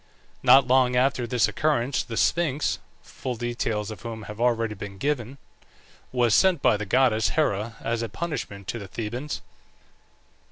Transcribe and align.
Not 0.41 0.65
long 0.65 0.95
after 0.95 1.27
this 1.27 1.47
occurrence 1.47 2.01
the 2.03 2.17
Sphinx 2.17 2.79
(full 3.03 3.35
details 3.35 3.91
of 3.91 4.01
whom 4.01 4.23
have 4.23 4.41
already 4.41 4.73
been 4.73 4.97
given) 4.97 5.37
was 6.11 6.33
sent 6.33 6.59
by 6.59 6.75
the 6.75 6.87
goddess 6.87 7.29
Hera 7.37 7.75
as 7.81 8.01
a 8.01 8.09
punishment 8.09 8.67
to 8.69 8.79
the 8.79 8.87
Thebans. 8.87 9.43